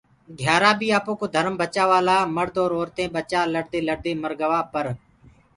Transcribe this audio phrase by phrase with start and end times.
[0.39, 4.85] گھيآرآ بيٚ آپوڪو ڌرم بچآوآ لآ مڙد اورتينٚ ٻچآ لڙدي لڙدي مرگوآ پر